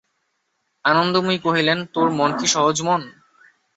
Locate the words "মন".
2.17-2.31, 2.81-3.01